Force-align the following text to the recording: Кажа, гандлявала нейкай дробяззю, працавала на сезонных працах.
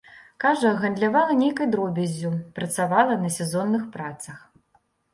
Кажа, 0.45 0.71
гандлявала 0.85 1.35
нейкай 1.43 1.69
дробяззю, 1.77 2.33
працавала 2.59 3.21
на 3.23 3.35
сезонных 3.39 3.89
працах. 3.99 4.45